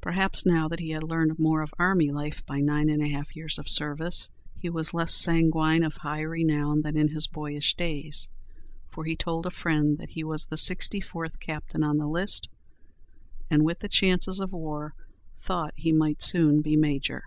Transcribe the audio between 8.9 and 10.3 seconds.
for he told a friend that "he